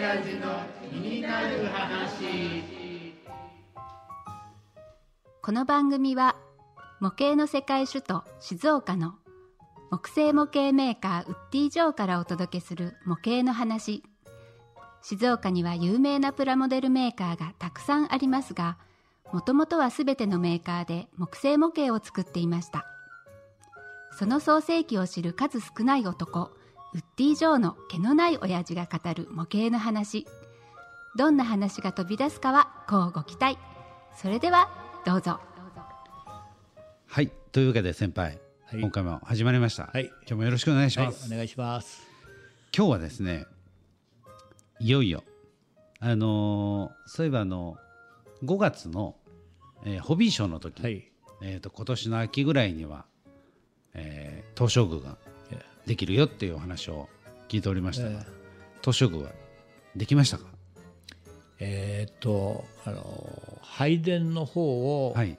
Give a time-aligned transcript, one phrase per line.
[0.00, 3.12] 親父の気になる話
[5.42, 6.36] この番組は
[7.00, 9.16] 模型の世界首都静岡の
[9.90, 14.02] 木製模型メーカーウッディ・ジョーからお届けする模型の話。
[15.02, 18.78] 静岡には有名なプラモデルメーカーがたくさんありますが
[19.34, 22.86] もともとはすべてのメーカーで木製模型を作っていました。
[24.18, 26.58] その創世記を知る数少ない男。
[26.92, 30.26] ウッディ・ジョーの毛のない親父が語る模型の話。
[31.16, 33.58] どんな話が飛び出すかはこうご期待。
[34.16, 34.68] それでは
[35.06, 35.38] どうぞ。
[37.06, 38.80] はいというわけで先輩、はい。
[38.80, 40.06] 今回も始まりました、はい。
[40.06, 42.02] 今日もよろしくお願いしはいます、、お願いします。
[42.76, 43.46] 今日はですね
[44.80, 45.22] いよいよ
[46.00, 47.76] あのーそういえばあの
[48.44, 49.14] 5月の、
[49.84, 51.08] えーホビーショーの時、はい。
[51.42, 53.04] えー、と今年の秋ぐらいには、
[53.94, 55.29] えー東照宮がえ
[55.86, 57.08] できるよっていうお話を
[57.48, 58.26] 聞いておりましたが、え
[58.80, 59.32] 東照宮は
[59.96, 60.44] できましたか？
[61.58, 65.36] えーっと、あの、拝殿の方を、はい。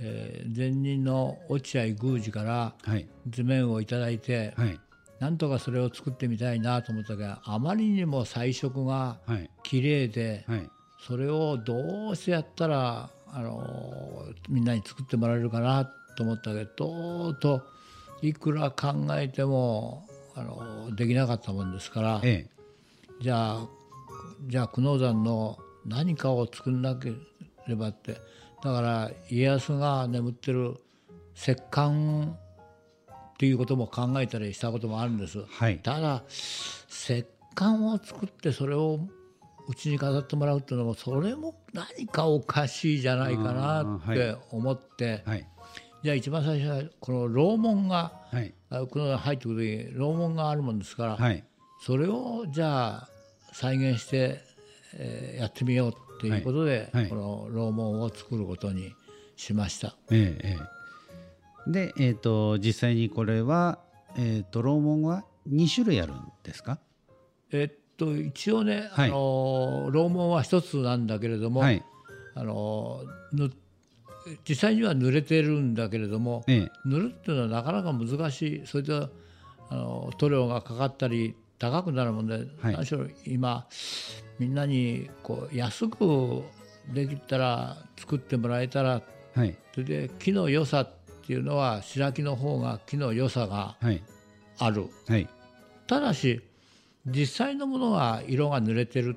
[0.00, 3.06] えー前任の落合宮司からはい。
[3.28, 4.78] 図面をいただいて、はい。
[5.20, 9.50] なんとかそれを作ってみたいなと思ったけど、あまりにも彩色がはい。
[9.62, 10.68] 綺麗で、はい。
[11.06, 15.84] それをどうしてやったら、あの、みんなに作ってもらえるかな
[16.16, 17.64] と思ったけど、とうとう
[18.22, 22.46] いくら考えても、あの、できなかったもんですから、え
[23.20, 23.68] じゃあ
[24.46, 27.12] じゃあ久能山の何かを作んなけ
[27.68, 28.20] ればって
[28.62, 30.76] だから家康が眠ってる
[31.36, 32.36] 石棺
[33.12, 35.38] っていうことも考えたりしたこともあるんです。
[35.38, 35.78] えはい。
[35.78, 39.00] ただ石棺を作ってそれを
[39.68, 45.46] うちに飾ってもらうっていうのもそれも何かおかしいじゃないかなって思って、はい
[46.02, 48.52] じゃあ一番最初はこの楼門がはい。
[48.70, 51.44] あ久能山入ってくる時に楼門があるもんですから、はい。
[51.80, 53.08] それをじゃあ
[53.52, 54.40] 再現して、
[54.94, 57.02] えーやってみようっていうことで、はい。
[57.02, 57.10] はい。
[57.10, 58.92] この楼門を作ることに
[59.36, 59.94] しました。
[60.10, 60.58] えええ
[61.68, 61.70] え。
[61.70, 63.78] で、えー、と実際にこれは、
[64.16, 66.78] えー、と楼門は2種類あるんですか？
[67.52, 69.10] えっと一応ね、はい。
[69.10, 71.82] あの楼門は一つなんだけれども、はい。
[72.34, 73.02] あの
[73.32, 73.52] ぬ
[74.48, 76.72] 実際には濡れてるんだけれども、ええ。
[76.84, 78.66] 塗るっていうのはなかなか難しい。
[78.66, 79.10] それと
[79.68, 82.72] あの塗料がかかったり高くなるもんで、はい。
[82.74, 83.66] 何しろ今
[84.38, 86.42] みんなにこう安く
[86.92, 89.02] できたら作ってもらえたら
[89.34, 89.56] はい。
[89.72, 90.90] それで木の良さっ
[91.26, 94.02] ていうのは白木の方が木の良さがはい。
[94.58, 94.86] ある。
[95.08, 95.28] はい。
[95.86, 96.40] ただし
[97.06, 99.16] 実際のものは色が濡れてる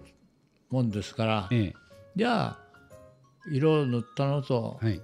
[0.72, 1.74] もんですからえ。
[2.16, 2.60] じゃあ
[3.52, 5.02] 色を塗ったのとえはい。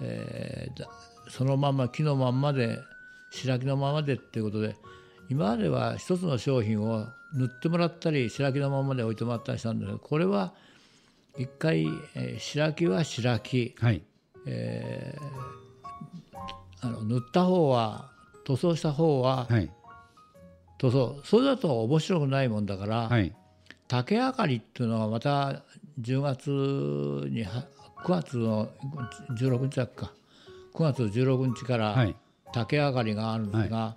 [0.00, 0.88] えーだ
[1.30, 2.78] そのまんま木のまんまで
[3.30, 4.76] 白木のままでっていうことで
[5.28, 10.54] 今までは一つの商品を塗ってもらったり白木のままで置いてもらったりしたんですけどこれは
[11.36, 14.02] 一回、えー白木は白木、はい。
[14.46, 15.28] えー
[16.80, 18.10] あの塗った方は
[18.44, 19.70] 塗装した方ははい。
[20.78, 21.20] 塗装。
[21.24, 23.34] それだと面白くないもんだから、はい。
[23.88, 25.62] 竹あかりっていうのはまた
[26.00, 26.48] 10月
[27.30, 27.64] には
[28.04, 28.68] 9月の
[29.30, 30.12] 16日だっけか。
[30.74, 32.14] 9月16日からはい。
[32.52, 33.94] 竹あかりがあるんですが、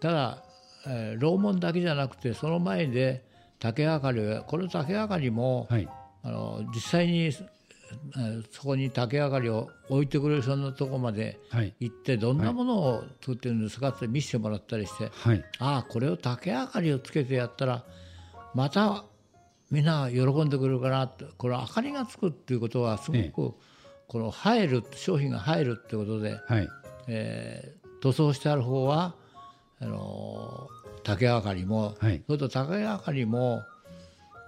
[0.00, 0.42] ただ、
[0.88, 3.24] えー、楼門だけじゃなくてその前で
[3.60, 5.88] 竹あかりをこの竹あかりも、はい。
[6.24, 7.46] あの実際に、えー
[8.50, 11.72] そこに竹あかりを置いてくれる人のとこまではい。
[11.78, 15.44] 行ってどんなものを作ってるんですかって見せてもらったりして、はい。
[15.60, 17.84] ああこれを竹あかりをつけてやったら
[18.54, 19.04] また
[19.70, 23.28] みんな喜んでくれるかなってこれ明かりがつくっていうことはすごええ。
[23.30, 23.54] く
[24.08, 26.68] この入る商品が入るってことで、はい。
[27.08, 29.14] えー塗装してある方は
[29.80, 32.22] あのー竹あかりも、はい。
[32.26, 33.62] それと竹あかりも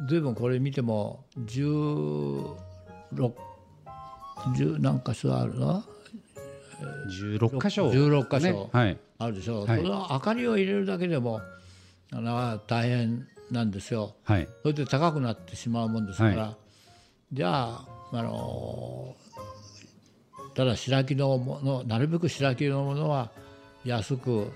[0.09, 2.55] 随分これ見ても16
[4.55, 5.83] 10何箇所あるの
[7.39, 8.99] ？16箇所16箇所ねはい。
[9.19, 9.83] あるでしょう、はい。
[9.83, 11.41] その明かりを入れるだけでも
[12.13, 14.15] あの大変なんですよ。
[14.25, 14.49] はい。
[14.63, 16.57] それで高くなってしまうもんですから、
[17.33, 19.17] じゃあ、あの
[20.55, 23.31] ただ白木のものなるべく白木のものは
[23.85, 24.51] 安く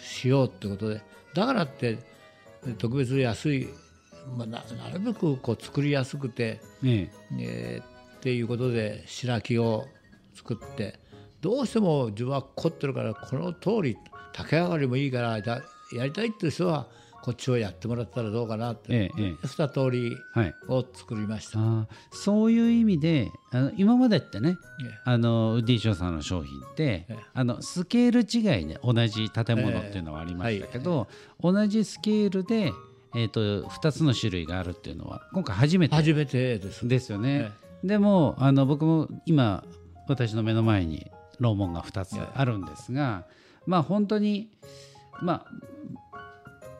[0.00, 1.02] しようってことで。
[1.34, 1.98] だからって
[2.78, 3.68] 特別安い、
[4.36, 7.10] まあ、ななるべくこう作りやすくて、え。
[7.38, 9.84] えーっていうことで白木を
[10.34, 10.98] 作って
[11.42, 13.98] どうしても自分は凝ってるからこの通り
[14.32, 15.62] 竹上がりもいいからだ
[15.92, 16.86] やりたいっていう人は
[17.24, 19.46] こっちをやってもらったらどうかなって、ええええ。
[19.46, 20.54] 二通りはい。
[20.68, 21.58] を作りました。
[21.58, 24.98] あーそういう意味であの今までってねええ。
[25.06, 27.16] あのウッディショーさんの商品ってええ。
[27.32, 31.08] あのスケール違いで同じ建物っていうのはありましたけど、
[31.40, 32.74] 同じスケールで、
[33.14, 36.86] えー、と2つの種類があるっていうのは今回初めて初めてです。
[36.86, 37.52] ですよね。
[37.82, 39.64] えでもあの僕も今
[40.08, 41.10] 私の目の前に
[41.40, 43.24] 楼門が2つあるんですが、
[43.64, 44.50] まあ本当に
[45.22, 45.74] まあ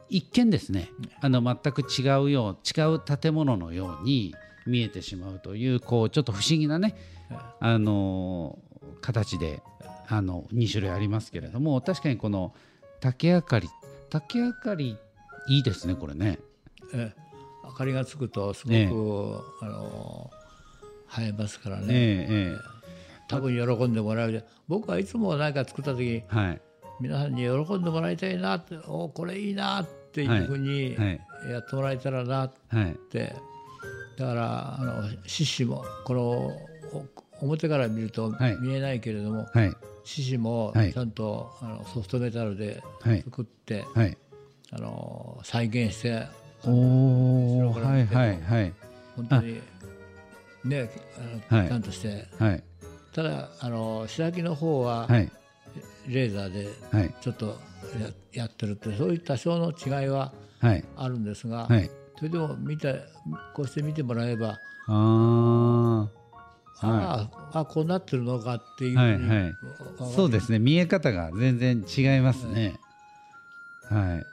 [0.08, 0.90] 一見ですね
[1.20, 4.34] あの全く違うよう違う建物のように
[4.66, 6.96] 見えてしまうというこうちょっと不思議なね
[7.60, 8.58] あの
[9.00, 9.62] 形で
[10.08, 12.54] あの2種類ありますけれども確かにこの
[13.00, 13.68] 竹あかり
[14.10, 14.96] 竹あかり
[15.48, 16.38] いいですねこれね。
[16.94, 17.22] ええ。
[17.64, 18.86] 明かりがつくとすごく、ええ。
[18.86, 18.90] あ
[19.66, 20.30] の
[21.18, 22.74] 映えますからね、えええ
[23.26, 26.60] 多分喜んでもらえる僕はいつも何か作った時えはい
[27.04, 31.20] 皆さんに喜んでもらいたいなっておこれいいなっていうふうにはい。
[31.50, 32.96] やってもらえたらなっはい。
[33.10, 33.34] て
[34.16, 37.06] だからあの獅子もこのお
[37.42, 38.56] 表から見るとはい。
[38.56, 39.72] 見えないけれども、はい。
[40.04, 40.94] 獅子もはい。
[40.94, 43.20] ちゃんとあのソフトメタルではい。
[43.20, 44.16] 作って、はい。
[44.72, 46.26] あの再現して
[46.64, 48.72] おろからはい見てもはいはい
[49.16, 49.60] 本当に
[50.64, 50.90] ね
[51.50, 51.68] あの、はい。
[51.68, 52.24] ちゃんとして。
[52.38, 52.64] はい。
[53.12, 55.30] ただあの白木の方ははい
[56.08, 57.14] レーザーではい。
[57.20, 57.58] ちょっと
[58.32, 60.84] ややってるってそういう多少の違いははい。
[60.96, 61.90] あるんですが、はい。
[62.16, 63.00] それでも見て
[63.54, 66.08] こうして見てもらえば、ああは
[66.80, 68.96] あああこうなってるのかっていう。
[68.96, 69.54] はいはい。
[70.14, 70.58] そうですね。
[70.58, 72.78] 見え方が全然違いますね。
[73.90, 74.26] はい。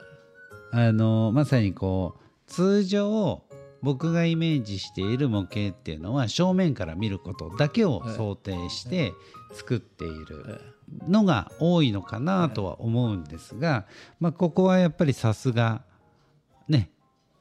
[0.74, 3.42] あのまさにこう通常
[3.82, 9.12] 僕がイメージしている模型っていうのは正面から見ることだけを想定して
[9.54, 10.60] 作っている
[11.08, 13.86] のが多いのかなとは思うんですが、
[14.20, 15.82] まあ、ここはやっぱりさすが
[16.68, 16.90] ね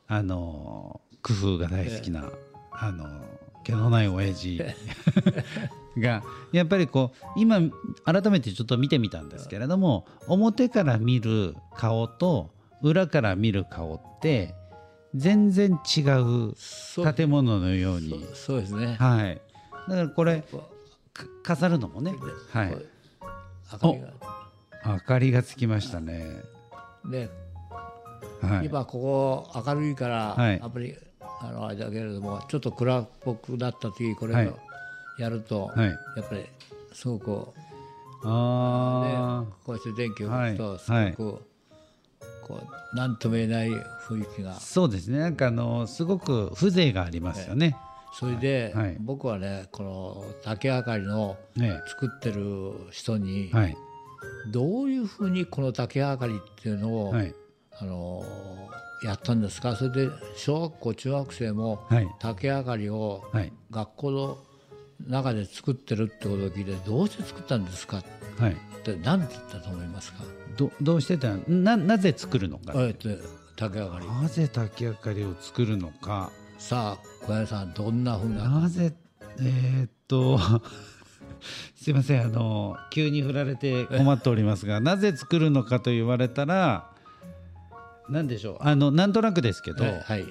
[0.08, 2.32] あの工夫が大好きな、
[2.72, 3.08] あの
[3.64, 4.60] 毛のない親父
[5.98, 7.62] がやっぱりこう今
[8.06, 12.50] 改めてちょっと見てみたんですけれども表から見る顔と
[12.82, 14.56] 裏から見る顔って
[15.14, 16.54] 全然違う
[17.14, 18.26] 建物のように。
[18.34, 19.42] そうですね、はい。
[19.90, 20.44] だからこれ
[21.14, 22.16] か飾るのもね。
[22.52, 22.78] はい
[23.72, 24.08] 明かりが。
[24.94, 26.42] 明かりがつきましたね。
[27.06, 27.30] ね
[28.42, 28.66] はい。
[28.66, 30.60] 今ここ明るいから、はい。
[30.62, 30.96] あんまり
[31.42, 34.48] あのあれだけれどもちょっと暗っぽくなった時これはい。
[34.48, 34.58] を
[35.20, 35.90] やると、はい。
[35.90, 36.46] やっぱり
[36.94, 37.54] すごくこ
[38.24, 40.54] う、ねあ、こうして電気をはい。
[40.54, 41.42] つくとすごく、
[42.48, 42.60] こ
[42.94, 44.52] う何とも言えない雰囲気が。
[44.52, 45.20] あそうですね。
[45.20, 47.78] なんかあのすごく風情がありますよね
[48.14, 51.80] それで、はい僕はねこの竹あかりのね。
[51.88, 53.76] 作ってる人に、はい。
[54.52, 57.34] どういうふうにこの竹あかりっていうのを、はい。
[57.80, 58.24] あの
[59.04, 59.76] やったんですか？
[59.76, 62.08] それで小学校中学生もはい。
[62.20, 63.54] 竹あかりをはい。
[63.72, 64.38] 学校の
[65.08, 68.04] 中で作ってるってことを聞いてどうして作ったんですか？
[68.38, 68.52] はい。
[68.52, 70.24] って何て言ったと思いますか？
[70.58, 71.36] どどうしてた？
[71.48, 73.18] ななぜ作るのかあえて
[73.56, 74.08] 竹あかり。
[74.08, 76.32] なぜ竹あかりを作るのか
[76.70, 78.48] さあ小林さんどんなふうな？
[78.62, 78.94] なぜ
[79.40, 80.40] えーっと
[81.76, 86.92] すいませんあの急に振られて困っておりますが なぜ作るのかと言われたら
[88.10, 90.26] 何でしょうあのなんとなくですけど、はいはい。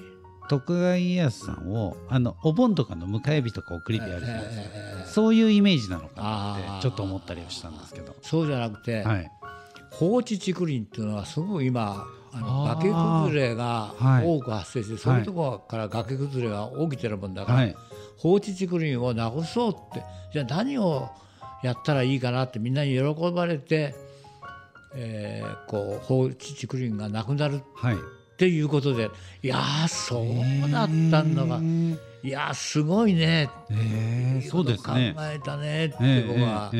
[0.49, 8.15] 徳川家康さんをあのお盆とかの迎え火とか送り火あるじゃないですか、えーそういうイメージなのかなってちょっと思ったりはしたんですけど。
[8.21, 9.29] そうじゃなくて、はい。
[9.89, 12.91] 放置竹林っていうのはすごく今あの崖
[13.29, 14.25] 崩れがはい。
[14.25, 17.75] 多く発生して、そういうところから崖崩れが起きてるもんだから、はい。
[18.17, 21.09] 放置竹林を直そうってじゃあ何を
[21.63, 23.95] やったらいいかなってみんなに喜ばれて、
[24.95, 27.97] えーこう放置竹林がなくなるっはい。
[28.37, 29.09] ていうことで
[29.43, 31.59] いやーそうだったんだが、
[32.23, 36.71] いやーすごいねえーそう考えたねってええ僕は、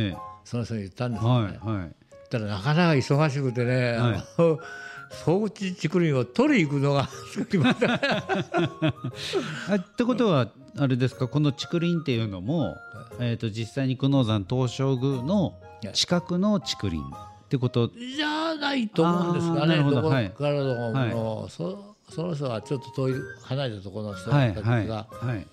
[0.44, 1.58] その人に言ったんでえすよね。
[1.62, 1.92] はいはい。
[2.32, 4.60] ただなかなか忙しくてね、あの
[5.26, 7.04] 放置竹林を取り行くのが
[9.76, 11.28] ってことはあれですか？
[11.28, 12.76] この竹林っていうのも、
[13.20, 15.54] えー、と実際に久能山東照宮の
[15.94, 16.98] 近くの竹林
[17.46, 17.90] ってこと？
[17.90, 19.62] じゃないと思うんですがね。
[19.62, 19.96] あーなるほど。
[19.98, 20.30] どこはい。
[20.32, 21.10] からでも、はい。
[21.14, 23.14] もうそその人はちょっと遠い
[23.44, 25.28] 離れたところの人だはいったんですが、はい。
[25.28, 25.48] はい。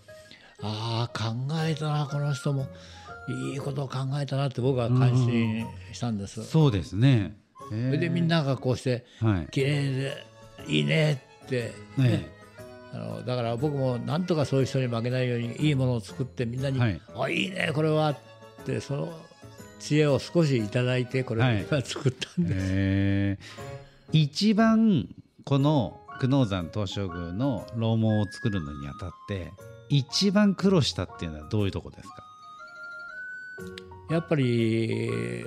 [0.63, 1.35] ああ考
[1.65, 2.67] えたなこの人も。
[3.53, 6.43] いいことを考えたなって僕は感心したんです。
[6.45, 7.37] そそうですね、
[7.73, 9.49] えーれでみんながこうしてはい。
[9.51, 10.25] 綺麗で
[10.67, 12.31] いいねって、ねね。
[12.93, 17.01] あのだから僕もなんとかそういう人に負けないようにいいものを作ってみんなに「はい。
[17.17, 18.19] あいいねこれは」っ
[18.65, 19.21] てその
[19.79, 22.57] 知恵を少しいただいてこれをはい今作ったんです。
[22.71, 24.19] えー。
[24.19, 25.07] 一番
[25.45, 29.53] この久能山東照宮の楼門を作るのにあたって
[29.89, 32.25] 一番苦労したっていうのはどういうとこですか？
[34.11, 35.45] やっぱり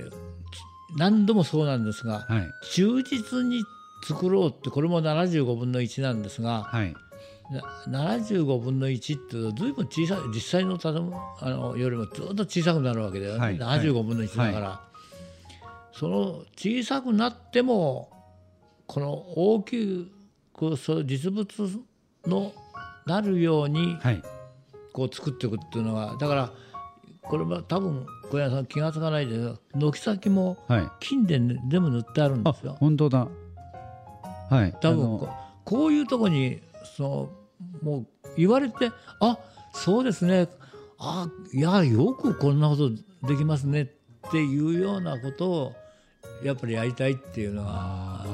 [0.98, 2.52] 何度もそうなんですがはい。
[2.74, 3.64] 忠実にっ
[4.04, 6.96] 作ろうってこれも75分の1なんですが、はい。
[7.86, 13.58] な75分の1ってずいぶん小さい実際の建物あのよりもずっと小さくなるわけだよね、はい。
[13.58, 14.82] 75分の1だから、
[15.92, 18.10] その小さくなっても
[18.88, 20.12] この大き
[20.54, 21.48] くそう実物
[22.26, 22.54] の
[23.06, 24.22] なるようにはい。
[24.94, 26.52] こう作っていくっていうのはだから
[27.32, 29.38] これは多分小屋さん気が付かないで
[29.74, 30.90] 軒先もはい。
[31.00, 32.76] 金でね全部塗ってあるんあですよ。
[32.78, 33.30] 本当だ。
[34.50, 34.76] はい。
[34.82, 35.30] 多分こ
[35.64, 36.62] こういうとこに
[36.98, 37.30] その
[37.82, 39.40] もう言われてあ
[39.74, 40.50] そうですね。
[41.00, 42.90] あいやよくこんなこと
[43.26, 43.88] できますねっ
[44.30, 45.72] ていうようなことを
[46.44, 48.30] やっぱりやりたいっていうのは。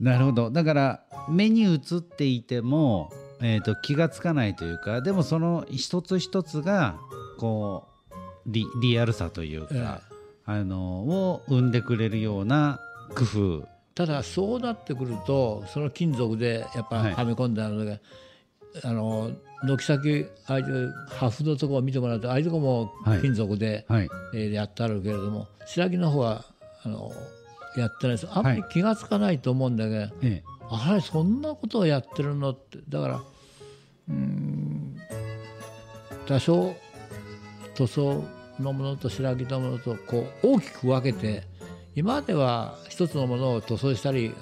[0.00, 0.50] なるほど。
[0.50, 6.98] だから目に映っていても、えー、と気がつかないというかでもその一つ一つが
[7.38, 7.98] こう
[8.46, 10.18] リリアルさというか、ええ。
[10.46, 12.80] あのを生んでくれるような
[13.14, 13.24] 工
[13.60, 13.68] 夫。
[13.94, 17.14] ただそうなってくるとその金属でやっぱはい。
[17.14, 18.00] はめ込んであるので、
[18.82, 19.30] あの
[19.64, 23.20] 軒先ああいうハフのとこを見てもらうとああいうとこもはい。
[23.20, 24.08] 金属で、はい。
[24.34, 26.46] えーやってあるけれども白木の方は
[26.84, 27.12] あの
[27.76, 28.28] やってないです。
[28.30, 32.78] あんまり気がつかないと思うんだけど、えあれそんなことをやってるのって。
[32.88, 34.96] だからうーん
[36.26, 36.74] 多少
[37.74, 38.24] 塗装
[38.60, 41.44] のものと白木のものとこう大きく分けて
[41.94, 44.34] 今までは一つのものを塗装したり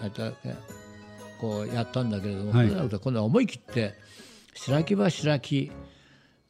[1.41, 2.69] こうやったんだけれども、はい。
[2.69, 3.95] 今度は思い切って
[4.55, 5.71] 白木は白木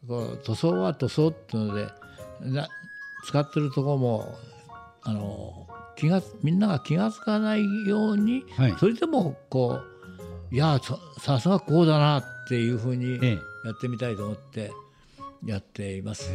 [0.06, 1.88] こう塗装は塗装っていうので
[2.40, 2.68] な
[3.26, 4.34] 使ってるところも
[5.02, 5.66] あの
[5.96, 8.74] 気がみんなが気が付かないように、はい。
[8.78, 9.80] それでもこ
[10.50, 13.38] ういやささすがこうだなっていうふうにええ。
[13.66, 14.70] やってみたいと思って
[15.44, 16.30] やっています。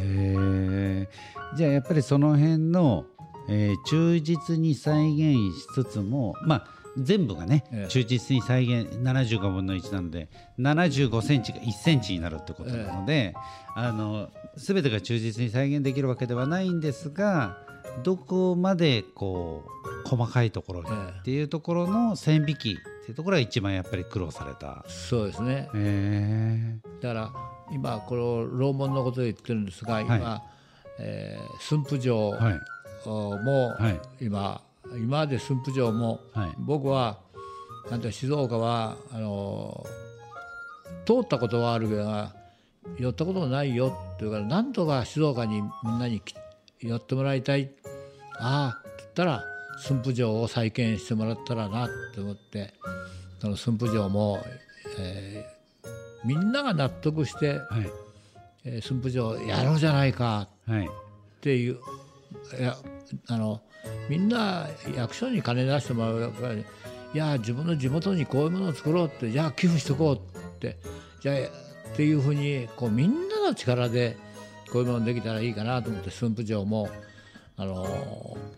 [1.56, 3.06] じゃあやっぱりその辺の、
[3.48, 6.66] えー忠実に再現しつつもまあ
[6.98, 7.88] 全部がね、ええ。
[7.88, 10.28] 忠実に再現75分の1なので
[10.58, 13.34] 75センチが1センチになるってことなので、
[13.74, 17.56] あの全てが忠実に再現できるわけではないんですが
[18.02, 19.64] どこまでこ
[20.04, 21.20] う細かいところにええ。
[21.20, 24.84] っていうところの線引きっていうところが一番やっぱり苦労された。
[24.88, 25.68] そうですね。
[25.74, 27.32] へえだから
[27.72, 30.42] 今この楼門のことを言ってるんですが今、
[30.98, 32.60] えー駿府城はい。
[33.06, 34.24] もはい。
[34.24, 34.62] 今、
[34.96, 36.52] 今まで駿府城もはい。
[36.58, 37.18] 僕は
[37.90, 39.84] なんて静岡はあの
[41.04, 42.28] 通ったことはあるけど
[42.98, 46.34] 寄ったこともないよっていうから何とか静岡にみんなにき
[46.88, 47.70] 寄ってもらいたい。
[48.38, 49.44] ああって言ったら
[49.78, 52.74] 駿府城を再建してもらったらなって思って。
[53.40, 54.38] その駿府城も、
[54.98, 55.62] えー
[56.24, 57.90] みんなが納得して、はい。
[58.64, 60.48] えー駿府城やろうじゃないか。
[60.66, 60.86] はい。
[60.86, 60.88] っ
[61.40, 61.78] ていう
[62.58, 62.76] いや
[63.26, 63.60] あの
[64.08, 66.64] みんな役所に金出してもらうからい
[67.14, 70.18] や自分の地元にこういうものを作ろうってじゃあ寄付してこうっ
[70.60, 70.78] て
[71.20, 74.16] じゃあっていうふうにこうみんなの力で
[74.72, 76.88] こういうものできたらいいかなと思って駿府城も
[77.58, 77.86] あの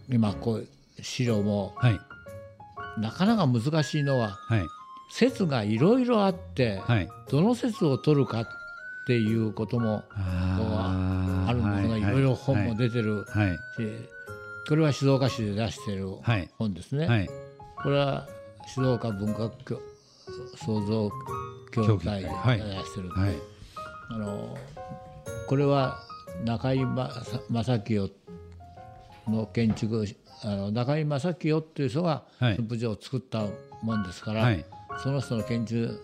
[0.08, 0.68] 今こう
[1.02, 2.00] 資料もはい。
[2.96, 4.62] なかなか難しいのははい。
[5.10, 7.08] 説がいろいろあって、はい。
[7.28, 8.46] どの説を取るかっ
[9.06, 13.54] ていうこともああるんですが、いろいろ本も出てるはい。
[13.54, 13.58] し
[14.68, 17.06] これは静岡市で出しているはい本ですね。
[17.06, 17.28] はい。
[17.82, 18.28] これは
[18.68, 19.80] 静岡文化協
[20.64, 21.10] 創造
[21.72, 22.22] 協会。
[22.22, 23.34] がはい出してる、はい。
[24.10, 24.53] あの
[25.46, 26.00] これは
[26.44, 27.10] 中井ま
[27.50, 28.10] 正清
[29.28, 30.04] の建築
[30.42, 32.56] あの中井正清っていう人がはい。
[32.56, 33.46] 駿府城を作った
[33.82, 34.64] もんですから、はい。
[35.02, 36.00] その人の建築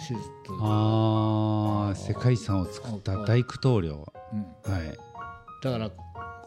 [0.00, 4.12] 士とああ世界遺産を作った大工棟梁。
[4.32, 4.72] うん。
[4.72, 4.98] はい。
[5.62, 5.90] だから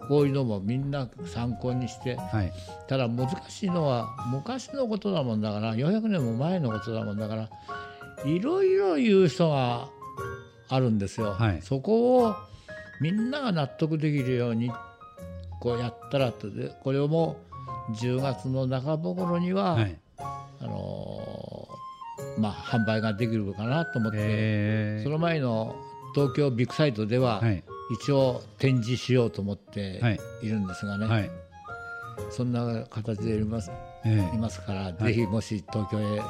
[0.07, 2.51] こういうのもみんな参考にしてはい。
[2.87, 7.49] ただ難しいのは昔のことだもんだから400年も前のことだもんだから
[8.25, 9.87] いろいろ言う人が
[10.73, 11.31] あるんですよ。
[11.31, 11.61] はい。
[11.61, 12.35] そこを
[13.01, 14.71] みんなが納得できるように
[15.59, 17.37] こうやったらとでこれをも
[17.89, 19.99] う10月の中頃には、はい。
[20.17, 21.73] あのー
[22.37, 25.75] まあ、販売ができるかなと思って、えその前の
[26.15, 27.63] 東京ビッグサイトでは、はい。
[27.99, 30.19] 一応展示しようと思ってはい。
[30.41, 31.29] いるんですがね、はい。
[32.31, 33.71] そんな形でいます
[34.05, 34.31] え。
[34.33, 36.21] いますから、ぜひもし東京へ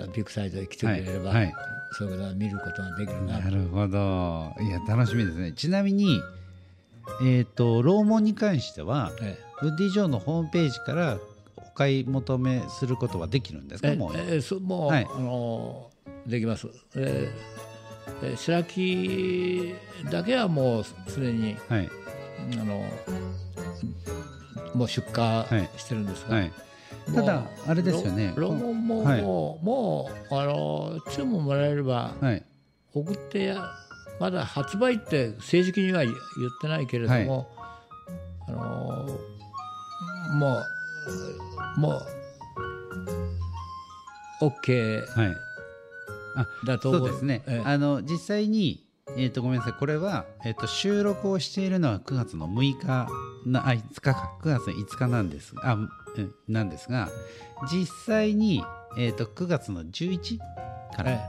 [0.00, 1.54] ビッグサイトへ来てくれれば、はいはい。
[1.92, 4.54] そういうことは見ることができるななるほど。
[4.64, 5.52] いや楽しみですね。
[5.52, 6.20] ちなみに
[7.22, 11.18] えっと楼門に関してはえウッディ・ジョーのホームページから
[11.56, 13.88] お買い求めすることはできるんですか？
[13.88, 14.12] えもう。
[14.16, 15.06] えそもう、はい。
[15.08, 15.90] あの
[16.26, 17.30] できます、え
[18.22, 19.74] え白木
[20.10, 21.90] だけはもうすでにはい。
[22.60, 22.84] あの
[24.74, 25.44] もう出荷
[25.78, 26.52] してるんですが、はい、
[27.14, 28.32] ただあれですよね。
[28.36, 29.22] ロロモンも、はい。
[29.22, 32.44] もうあの注文もらえればはい。
[32.94, 33.62] 送ってや
[34.20, 36.14] まだ発売って正式には言っ
[36.60, 37.48] てないけれども、
[38.46, 38.58] あの
[40.34, 40.62] も
[41.76, 42.02] うも
[44.40, 45.36] う OK はい。
[46.66, 47.68] だと思そうですね、ええ。
[47.68, 49.72] あの実際に、えー、とごめんなさい。
[49.74, 53.08] これは、えー、と収録をしているのは9月の6日
[53.46, 54.32] なあ5日か。
[54.42, 55.54] 9月の5日なんです。
[55.62, 57.08] あうんなんですが
[57.70, 58.62] 実際に、
[58.98, 60.38] えー、と9月の11
[60.94, 61.20] からえ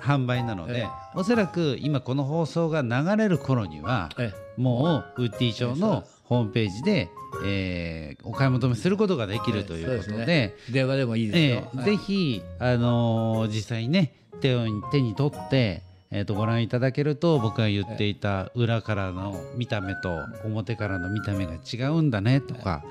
[0.00, 0.88] 販売なので、ええ。
[1.14, 7.10] おそらく今この放送が流れる頃にはえもうウッディ町のホームページで、
[7.44, 10.02] えーお買い求めすることができるということで。
[10.02, 10.54] そうすね。
[10.70, 22.82] 電話でもいいですえよ、えはいぜひ、あのー実際にね手を手に取って、えー、とご覧いただけると僕が言っていた裏からの見た目と表からの見た目が違うんだねとか、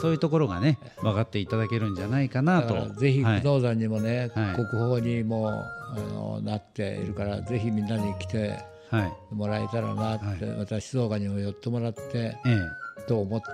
[0.00, 2.88] そういうところがね分かっていただけるんじゃないかなと。
[2.94, 3.40] ぜひはい。
[3.40, 4.54] 不動産にもね、はい。
[4.54, 8.58] 国宝にもあのなっているからぜひみんなに来て
[8.90, 9.34] はい。
[9.34, 13.06] もらえたらなって、また静岡にも寄ってもらってええ。
[13.08, 13.46] と思って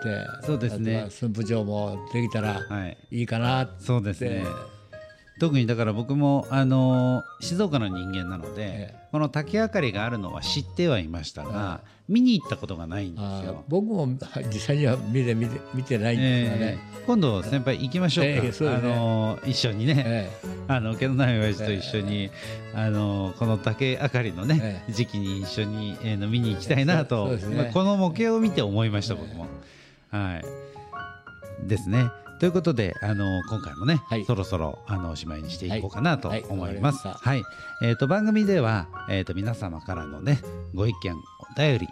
[0.44, 1.06] そうですね。
[1.10, 4.44] 駿府城もできたらはい、いいかなって、そうですね
[5.38, 9.08] 特にだから僕も、あのー静岡の人間なので、ええ。
[9.12, 13.64] この竹あかりがあるのは知ってはいましたが、見に行ったことがないんですあよ。
[13.68, 14.08] 僕も
[14.52, 18.74] 実際には見て見て見てないんですがえね、え今度先輩行きましょうか、ええそうね。
[18.76, 20.30] あのー一緒にね、え
[20.66, 22.30] あの毛のない親父と一緒に、
[22.74, 27.54] あのこの竹あかりのね、え時期に一緒に、えーの見に行きたいなと、ね。
[27.54, 29.46] まあこの模型を見て思いました、僕も。
[30.10, 31.68] はい。
[31.68, 32.10] ですね。
[32.38, 34.24] ということで、あの今回もね、はい。
[34.24, 36.44] そろそろあのおしまいにしていこうかなとはい。
[36.48, 37.06] 思います。
[37.06, 37.40] ははい。
[37.40, 37.42] い、
[37.82, 40.40] えっ、と番組ではえっ、と皆様からのね
[40.74, 41.88] ご意見お便り、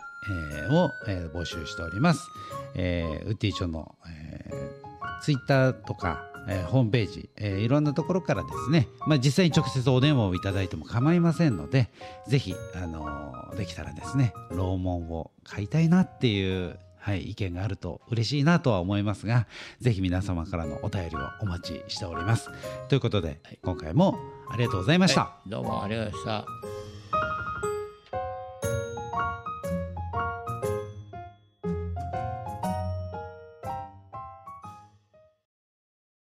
[0.65, 2.29] えーを、えー募集しております。
[2.75, 11.91] えーウッディ町の、えー、ツイッターとか、えーホームページ、えーいろんなところからですね、まあ、実際に直接お電話をいただいても構いませんので
[12.29, 19.47] ぜひ、あのーできたらですね楼門を買いたいなっていう、はい、意見があると嬉しいなとは思いますが
[19.81, 22.51] ぜひ皆様からのお便りをお待ちしております。
[22.89, 24.19] ということで、今回も
[24.51, 25.21] ありがとうございました。
[25.21, 26.86] はいどうもありがとうございました。